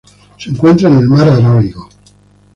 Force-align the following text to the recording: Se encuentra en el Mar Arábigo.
Se 0.39 0.49
encuentra 0.49 0.89
en 0.89 0.97
el 0.97 1.07
Mar 1.07 1.29
Arábigo. 1.29 1.87